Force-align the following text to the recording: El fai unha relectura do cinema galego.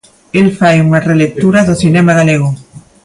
El 0.39 0.47
fai 0.59 0.77
unha 0.85 1.03
relectura 1.09 1.65
do 1.67 1.79
cinema 1.83 2.11
galego. 2.19 2.49